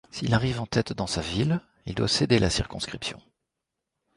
S'il 0.09 0.33
arrive 0.33 0.59
en 0.59 0.65
tête 0.65 0.93
dans 0.93 1.05
sa 1.05 1.21
ville, 1.21 1.61
il 1.85 1.93
doit 1.93 2.07
céder 2.07 2.39
la 2.39 2.49
circonscription. 2.49 3.21